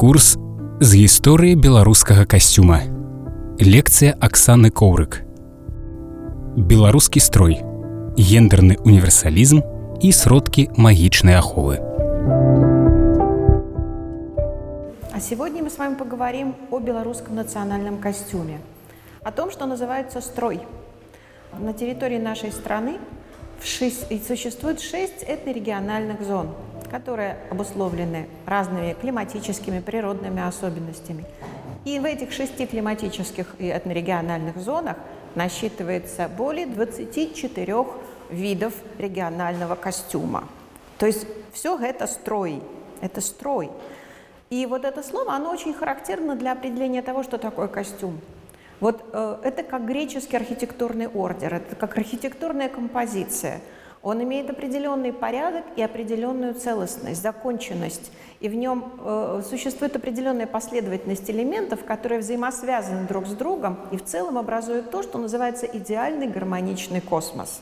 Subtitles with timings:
[0.00, 0.36] Курс
[0.80, 2.80] з гісторыі беларускага касцюма.
[3.60, 5.24] Лекцыя Аксаны Коўрык.
[6.56, 7.60] Беларускі строй,
[8.16, 9.60] гендерны універсалізм
[10.00, 11.80] і сродкі магічнай аховы.
[15.12, 18.60] А сегодня мы с вами поговорим о белорусском национальном костюме,
[19.22, 20.60] о том, что называется строй.
[21.58, 22.98] На территории нашей страны
[23.62, 31.25] существует шесть этнорегиональных зон – которые обусловлены разными климатическими, природными особенностями.
[31.85, 34.97] И в этих шести климатических и этнорегиональных зонах
[35.33, 37.85] насчитывается более 24
[38.29, 40.47] видов регионального костюма.
[40.99, 42.61] То есть все это строй,
[42.99, 43.71] это строй.
[44.49, 48.19] И вот это слово, оно очень характерно для определения того, что такое костюм.
[48.81, 53.61] Вот э, это как греческий архитектурный ордер, это как архитектурная композиция–
[54.03, 58.11] он имеет определенный порядок и определенную целостность, законченность.
[58.39, 64.03] И в нем э, существует определенная последовательность элементов, которые взаимосвязаны друг с другом и в
[64.03, 67.61] целом образуют то, что называется идеальный гармоничный космос.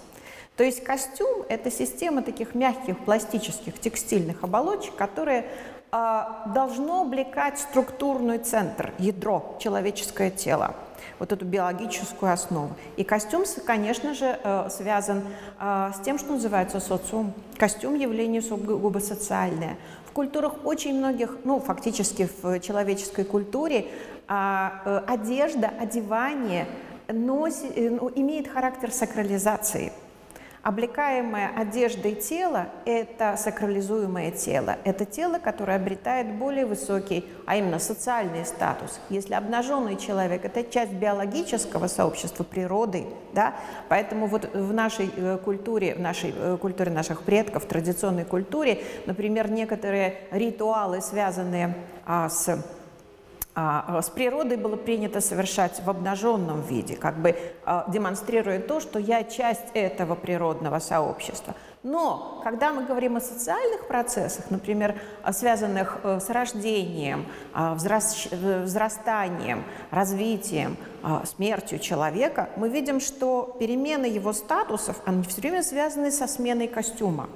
[0.55, 5.45] То есть костюм– это система таких мягких пластических текстильных оболочек, которые
[5.91, 6.21] э,
[6.53, 10.73] должно облекать структурный центр, ядро, человеческое тело
[11.19, 12.71] вот эту биологическую основу.
[12.97, 15.23] И костюм, конечно же, э, связан
[15.59, 17.33] э, с тем, что называется социум.
[17.57, 19.77] Костюм– явление сугубо социальное.
[20.05, 23.87] В культурах очень многих, ну, фактически в человеческой культуре,
[24.27, 26.67] а, э, одежда, одевание
[27.07, 29.91] носит, ну, имеет характер сакрализации–
[30.61, 34.75] Облекаемое одеждой тело– это сакрализуемое тело.
[34.83, 38.99] Это тело, которое обретает более высокий, а именно социальный статус.
[39.09, 43.55] Если обнаженный человек– это часть биологического сообщества, природы, да?
[43.87, 48.83] поэтому вот в нашей э, культуре, в нашей э, культуре наших предков, в традиционной культуре,
[49.05, 51.73] например, некоторые ритуалы, связанные
[52.05, 52.61] а, с
[54.01, 59.23] с природой было принято совершать в обнаженном виде, как бы а, демонстрируя то, что я
[59.23, 61.55] часть этого природного сообщества.
[61.81, 64.99] Но когда мы говорим о социальных процессах, например,
[65.31, 70.75] связанных э, с рождением, взрастанием, развитием,
[71.23, 77.29] смертью человека, мы видим, что перемены его статусов, они все время связаны со сменой костюма.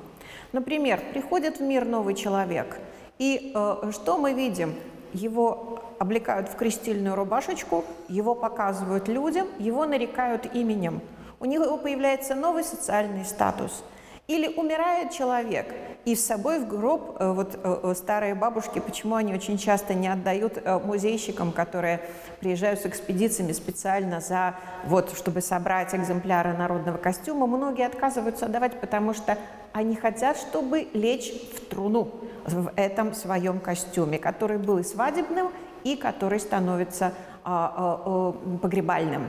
[0.52, 2.78] Например, приходит в мир новый человек,
[3.18, 4.76] и э, что мы видим?
[5.14, 11.02] Его облекают в крестильную рубашечку, его показывают людям, его нарекают именем.
[11.40, 13.84] У него появляется новый социальный статус.
[14.28, 15.74] Или умирает человек,
[16.06, 19.94] и с собой в гроб э, вот э, э, старые бабушки, почему они очень часто
[19.94, 22.00] не отдают музейщикам, которые
[22.40, 29.14] приезжают с экспедициями специально за вот, чтобы собрать экземпляры народного костюма, многие отказываются отдавать, потому
[29.14, 29.38] что
[29.74, 32.10] они хотят, чтобы лечь в труну
[32.46, 35.52] в этом своем костюме, который был и свадебным,
[35.84, 37.14] и который становится
[37.44, 39.28] а, а, погребальным.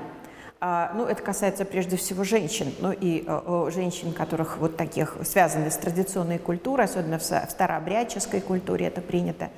[0.66, 3.22] А, ну, это касается прежде всего женщин, ну и
[3.70, 9.50] женщин, которых вот таких связаны с традиционной культурой, особенно в старообрядческой культуре это принято.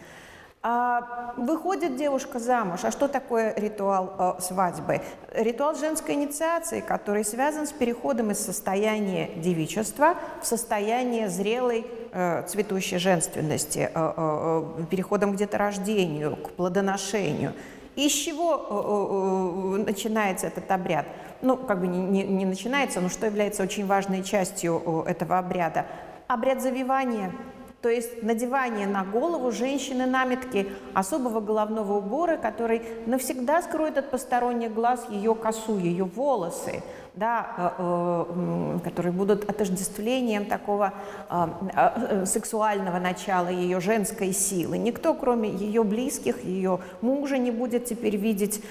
[0.62, 2.80] А, выходит девушка замуж.
[2.82, 5.00] А что такое ритуал э, свадьбы?
[5.32, 12.98] Ритуал женской инициации, который связан с переходом из состояния девичества в состояние зрелой э, цветущей
[12.98, 17.52] женственности, э, э, э переходом к деторождению, к плодоношению.
[17.96, 21.06] И с чего э, э, начинается этот обряд?
[21.42, 25.86] Ну, как бы не, не, не начинается, но что является очень важной частью этого обряда?
[26.28, 27.32] Обряд завивания–
[27.86, 34.74] то есть надевание на голову женщины наметки особого головного убора, который навсегда скроет от посторонних
[34.74, 36.82] глаз ее косу, ее волосы,
[37.16, 40.93] да, э, э, которые будут отождествлением такого
[41.31, 44.77] э, сексуального начала ее женской силы.
[44.78, 48.62] Никто, кроме ее близких, ее мужа, не будет теперь видеть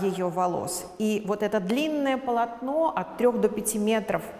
[0.00, 0.86] ее волос.
[0.98, 4.22] И вот это длинное полотно от 3 до 5 метров–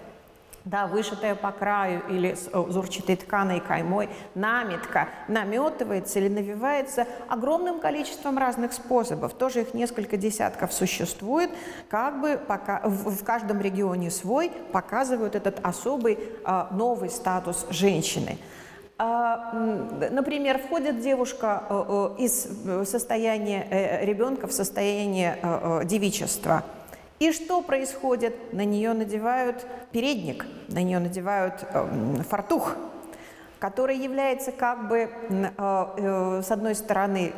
[0.65, 8.39] да, вышитая по краю или с узорчатой тканой каймой, наметка наметывается или навивается огромным количеством
[8.39, 9.35] разных способов.
[9.35, 11.51] Тоже их несколько десятков существует,
[11.89, 18.39] как бы пока, в, в каждом регионе свой, показывают этот особый а, новый статус женщины.
[18.99, 19.53] А,
[20.11, 22.47] например, входит девушка а, а, из
[22.89, 25.39] состояния э, ребенка в состояние
[25.85, 26.63] девичества–
[27.23, 28.53] и что происходит?
[28.53, 32.75] На нее надевают передник, на нее надевают э, фартух,
[33.61, 37.33] который является как бы, э, э, с одной стороны,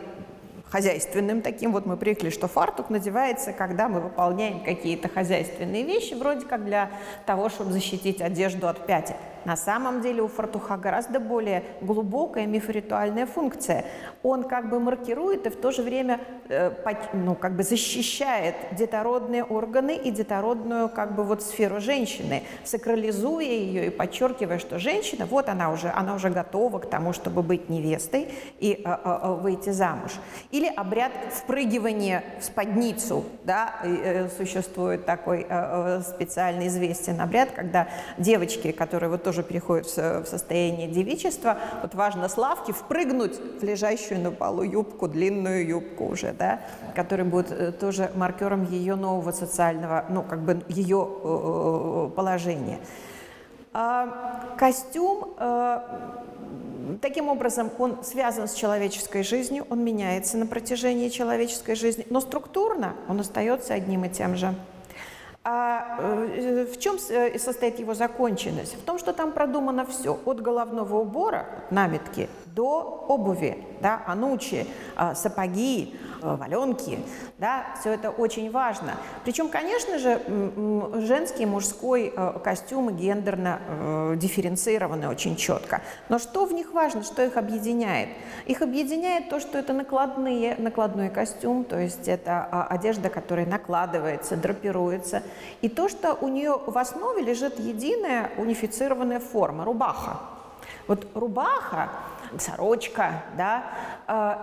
[0.70, 1.72] хозяйственным таким.
[1.72, 6.90] Вот мы привыкли, что фартук надевается, когда мы выполняем какие-то хозяйственные вещи, вроде как для
[7.26, 9.16] того, чтобы защитить одежду от пятен.
[9.44, 13.84] На самом деле у фартуха гораздо более глубокая мифоритуальная функция.
[14.22, 16.70] Он как бы маркирует и в то же время э,
[17.12, 23.86] ну, как бы защищает детородные органы и детородную как бы вот сферу женщины, сакрализуя ее
[23.88, 28.28] и подчеркивая, что женщина, вот она уже, она уже готова к тому, чтобы быть невестой
[28.60, 30.12] и э, э, выйти замуж.
[30.50, 33.74] Или обряд впрыгивания в спадницу, да,
[34.36, 35.46] существует такой
[36.02, 37.88] специально известен обряд, когда
[38.18, 44.20] девочки, которые вот тоже переходят в состояние девичества, вот важно с лавки впрыгнуть в лежащую
[44.20, 46.60] на полу юбку, длинную юбку уже, да,
[46.94, 52.78] которая будет тоже маркером ее нового социального, ну, как бы ее положения.
[53.72, 55.34] А, костюм
[57.00, 62.94] Таким образом, он связан с человеческой жизнью, он меняется на протяжении человеческой жизни, но структурно
[63.08, 64.54] он остается одним и тем же.
[65.46, 68.74] А э, в чем э, состоит его законченность?
[68.76, 74.66] В том, что там продумано все, от головного убора, наметки, до обуви, да, анучи,
[74.96, 77.00] а, сапоги, э, валенки,
[77.38, 78.92] да, все это очень важно.
[79.24, 80.20] Причем, конечно же,
[81.02, 85.82] женский и мужской костюмы гендерно дифференцированы очень четко.
[86.08, 88.08] Но что в них важно, что их объединяет?
[88.46, 94.36] Их объединяет то, что это накладные, накладной костюм, то есть это а, одежда, которая накладывается,
[94.36, 95.22] драпируется,
[95.60, 100.33] и то, что у нее в основе лежит единая унифицированная форма– рубаха.
[100.86, 101.90] Вот рубаха,
[102.38, 103.64] сорочка, да,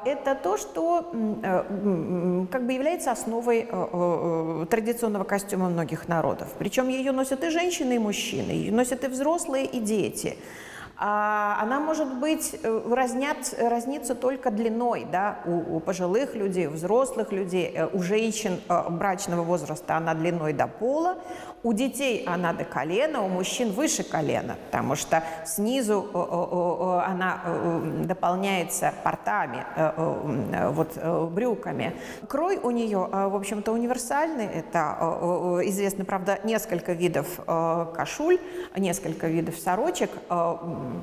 [0.05, 6.49] э, это то, что э, как бы является основой э, традиционного костюма многих народов.
[6.57, 10.37] Причем ее носят и женщины, и мужчины, ее носят и взрослые, и дети.
[11.03, 16.69] А она может быть э, разнят, разнится только длиной, да, у, у пожилых людей, у
[16.69, 21.17] взрослых людей, э, у женщин э, брачного возраста она длиной до пола,
[21.63, 26.09] у детей она до колена, у мужчин выше колена, потому что снизу
[27.05, 27.39] она
[28.03, 29.63] дополняется портами,
[30.71, 30.97] вот
[31.31, 31.93] брюками.
[32.27, 34.45] Крой у нее, в общем-то, универсальный.
[34.45, 38.39] Это известно, правда, несколько видов кашуль,
[38.75, 40.09] несколько видов сорочек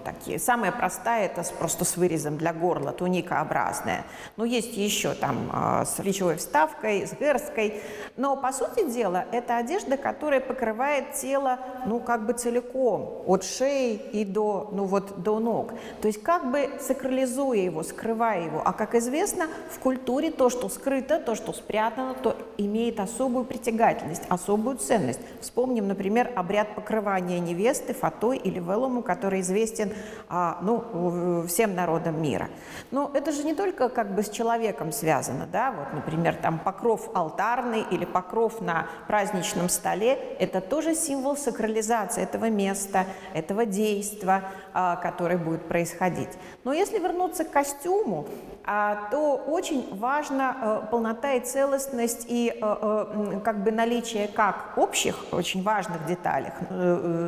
[0.04, 0.38] такие.
[0.38, 4.04] Самая простая это просто с вырезом для горла, туникообразная.
[4.36, 7.80] Но есть еще там а, с плечевой вставкой, с герской.
[8.16, 13.94] Но по сути дела это одежда, которая покрывает тело, ну как бы целиком, от шеи
[14.12, 15.72] и до, ну вот до ног.
[16.00, 18.62] То есть как бы сакрализуя его, скрывая его.
[18.64, 24.22] А как известно, в культуре то, что скрыто, то, что спрятано, то имеет особую притягательность,
[24.28, 25.20] особую ценность.
[25.40, 29.92] Вспомним, например, обряд покрывания невесты фатой или велому, который известен известен
[30.28, 32.48] а, ну, всем народам мира.
[32.90, 37.10] Но это же не только как бы с человеком связано, да, вот, например, там покров
[37.14, 44.44] алтарный или покров на праздничном столе, это тоже символ сакрализации этого места, этого действия,
[44.74, 46.30] а, которое будет происходить.
[46.64, 48.26] Но если вернуться к костюму,
[48.70, 54.74] а, то очень важна э, полнота и целостность и э, э, как бы наличие как
[54.76, 56.50] общих, очень важных деталей,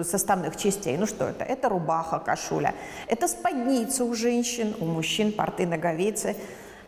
[0.04, 0.98] составных частей.
[0.98, 1.44] Ну что это?
[1.44, 2.74] Это рубаха, кашуля,
[3.06, 6.36] это спадница у женщин, у мужчин порты, ноговицы,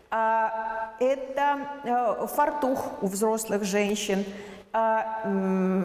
[0.09, 4.25] а, это фартух у взрослых женщин,
[4.75, 5.21] а,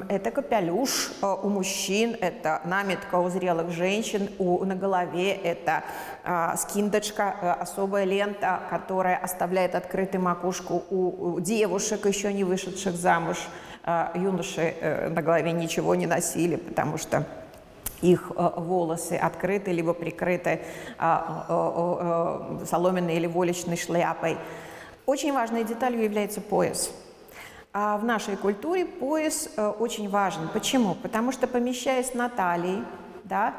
[0.09, 5.85] это капелюш а, у мужчин, это наметка у зрелых женщин, у, на голове это
[6.25, 13.37] а, скиндочка, а, особая лента, которая оставляет открытой макушку у, девушек, еще не вышедших замуж.
[14.15, 17.25] Юноши на голове ничего не носили, потому что
[18.01, 20.61] их волосы открыты либо прикрыты
[20.99, 24.37] а, соломенной или волечной шляпой.
[25.07, 26.93] Очень важной деталью является пояс.
[27.73, 30.49] А в нашей культуре пояс э, очень важен.
[30.53, 30.95] Почему?
[30.95, 32.83] Потому что помещаясь на талии,
[33.25, 33.55] да,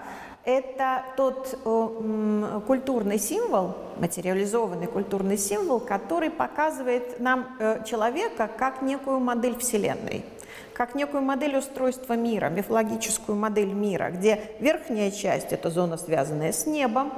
[0.46, 9.20] это тот э, культурный символ, материализованный культурный символ, который показывает нам э, человека как некую
[9.20, 10.26] модель Вселенной
[10.74, 16.66] как некую модель устройства мира, мифологическую модель мира, где верхняя часть– это зона, связанная с
[16.66, 17.12] небом,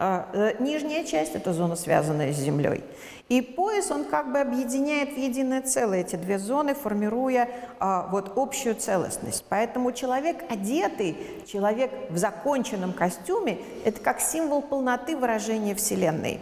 [0.00, 2.84] а, э, нижняя часть– это зона, связанная с землей.
[3.28, 7.48] И пояс, он как бы объединяет в единое целое эти две зоны, формируя
[7.80, 9.44] а, вот общую целостность.
[9.48, 11.16] Поэтому человек одетый,
[11.46, 16.40] человек в законченном костюме– это как символ полноты выражения Вселенной.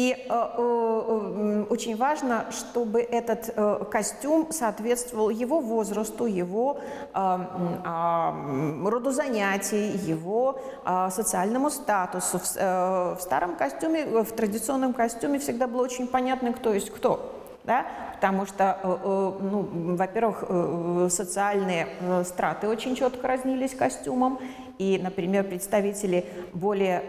[0.00, 6.78] И э, э, очень важно, чтобы этот э, костюм соответствовал его возрасту, его
[7.14, 7.38] э,
[7.84, 12.40] э, роду занятий, его э, социальному статусу.
[12.56, 17.39] Э, в старом костюме, в традиционном костюме всегда было очень понятно, кто есть кто.
[17.64, 17.86] Да?
[18.20, 21.86] потому что, э, э, ну, во-первых, э, социальные
[22.24, 24.38] страты очень четко разнились костюмом,
[24.76, 26.24] и, например, представители
[26.54, 27.02] более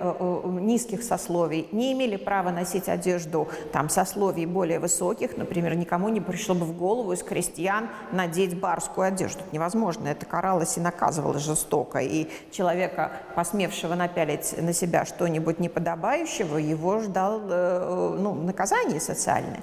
[0.46, 6.54] низких сословий не имели права носить одежду там, сословий более высоких, например, никому не пришло
[6.54, 9.40] бы в голову из крестьян надеть барскую одежду.
[9.40, 16.58] Это невозможно, это каралось и наказывалось жестоко, и человека, посмевшего напялить на себя что-нибудь неподобающего,
[16.58, 19.62] его ждал ну, наказание социальное.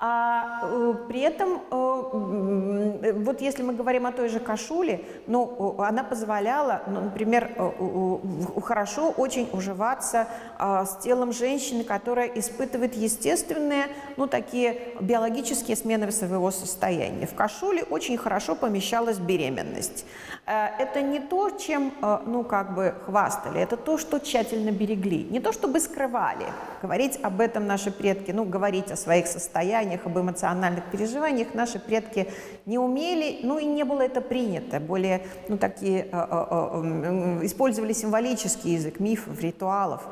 [0.00, 6.04] А э, при этом, э, вот если мы говорим о той же кашуле, ну, она
[6.04, 13.86] позволяла, ну, например, э, хорошо очень уживаться э, с телом женщины, которая испытывает естественные,
[14.16, 17.26] ну, такие биологические смены своего состояния.
[17.26, 20.04] В кашуле очень хорошо помещалась беременность.
[20.46, 25.24] Э, это не то, чем, э, ну, как бы хвастали, это то, что тщательно берегли.
[25.24, 26.46] Не то, чтобы скрывали.
[26.82, 32.30] Говорить об этом наши предки, ну, говорить о своих состояниях, об эмоциональных переживаниях наши предки
[32.66, 34.80] не умели, ну, и не было это принято.
[34.80, 40.02] Более, ну, такие, э, использовали символический язык, мифов, ритуалов.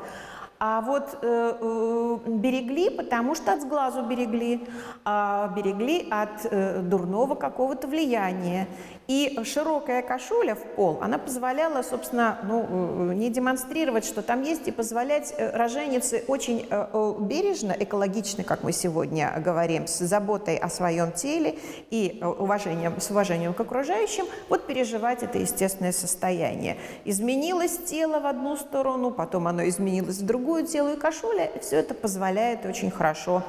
[0.59, 4.65] А вот э, э, берегли, потому что от сглазу берегли,
[5.05, 8.67] а берегли от э, дурного какого-то влияния.
[9.07, 14.67] И широкая кашуля в пол, она позволяла, собственно, ну, э, не демонстрировать, что там есть,
[14.67, 20.67] и позволять э, роженице очень э, бережно, экологично, как мы сегодня говорим, с заботой о
[20.67, 21.57] своем теле
[21.89, 26.75] и уважением, с уважением к окружающим, вот переживать это естественное состояние.
[27.05, 31.93] Изменилось тело в одну сторону, потом оно изменилось в другую, телу и кашуля, все это
[31.93, 33.41] позволяет очень хорошо,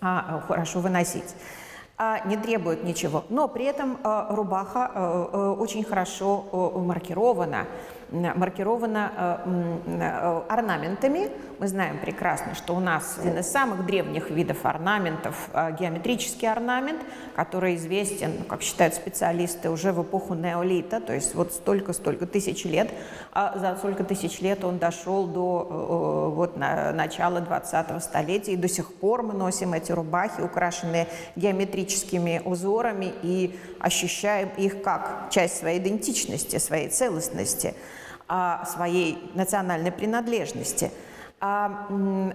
[0.00, 1.36] а, хорошо выносить
[2.24, 3.24] не требует ничего.
[3.28, 7.66] Но при этом а, рубаха а, очень хорошо маркирована
[8.12, 9.42] маркирована
[9.86, 11.30] э, орнаментами.
[11.58, 17.00] Мы знаем прекрасно, что у нас один из самых древних видов орнаментов э, геометрический орнамент,
[17.36, 22.90] который известен, как считают специалисты, уже в эпоху неолита, то есть вот столько-столько тысяч лет.
[23.32, 28.68] А за столько тысяч лет он дошел до э, вот, начала 20-го столетия, и до
[28.68, 35.78] сих пор мы носим эти рубахи, украшенные геометрическими узорами, и ощущаем их как часть своей
[35.78, 37.74] идентичности, своей целостности
[38.30, 40.92] о своей национальной принадлежности.
[41.42, 41.88] А,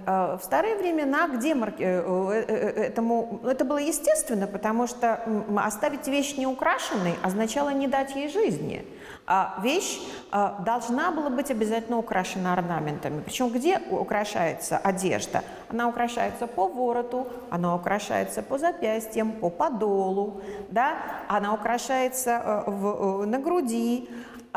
[0.05, 5.21] а в старые времена, где э, э, э, этому, это было естественно, потому что
[5.55, 8.85] оставить вещь неукрашенной означало не дать ей жизни.
[9.27, 10.00] А вещь
[10.31, 13.21] а, должна была быть обязательно украшена орнаментами.
[13.21, 15.43] Причем где украшается одежда?
[15.69, 20.93] Она украшается по вороту, она украшается по запястьям, по подолу, да?
[21.27, 24.07] она украшается в, на груди,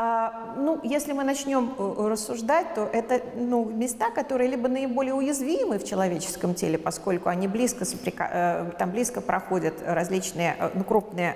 [0.01, 5.77] а, ну, если мы начнем э, рассуждать, то это ну, места, которые либо наиболее уязвимы
[5.77, 7.83] в человеческом теле, поскольку они близко.
[8.17, 11.35] Э, там близко проходят различные э, ну, крупные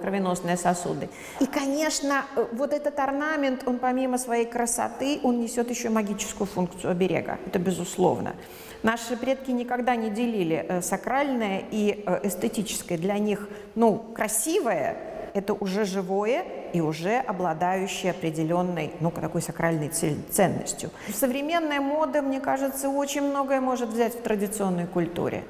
[0.00, 1.08] кровеносные сосуды.
[1.40, 2.13] И, конечно,
[2.52, 7.38] вот этот орнамент, он помимо своей красоты, он несет еще магическую функцию оберега.
[7.46, 8.34] Это безусловно.
[8.82, 12.98] Наши предки никогда не делили сакральное и эстетическое.
[12.98, 14.96] Для них, ну, красивое
[15.34, 20.90] это уже живое и уже обладающее определенной, ну, такой сакральной ценностью.
[21.12, 25.42] Современная мода, мне кажется, очень многое может взять в традиционной культуре.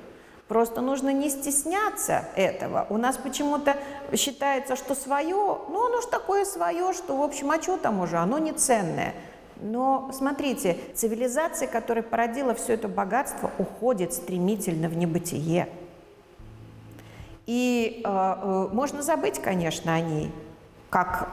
[0.48, 2.86] Просто нужно не стесняться этого.
[2.90, 3.76] У нас почему-то
[4.14, 8.18] считается, что свое, ну оно ж такое свое, что, в общем, а что там уже,
[8.18, 9.14] оно не ценное.
[9.60, 15.68] Но смотрите, цивилизация, которая породила все это богатство, уходит стремительно в небытие.
[17.46, 20.30] И э, э, можно забыть, конечно, о ней,
[20.90, 21.28] как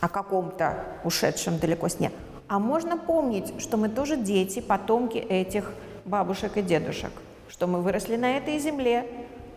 [0.00, 2.12] о каком-то ушедшем далеко сне.
[2.48, 5.72] А можно помнить, что мы тоже дети, потомки этих
[6.04, 7.10] бабушек и дедушек,
[7.54, 9.06] что мы выросли на этой земле,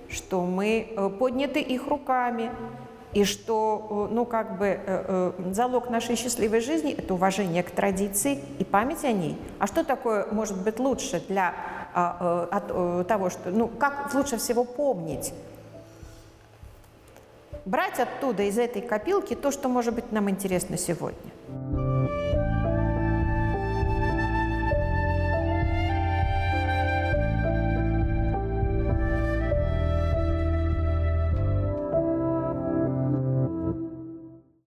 [0.08, 2.52] что мы э, подняты их руками,
[3.14, 8.40] и что, э, ну, как бы э, залог нашей счастливой жизни– это уважение к традиции
[8.60, 9.36] и память о ней.
[9.58, 11.56] А что такое может быть лучше для
[11.96, 15.34] а, от того, что, ну, как лучше всего помнить.
[17.66, 21.32] Брать оттуда, из этой копилки, то, что может быть нам интересно сегодня.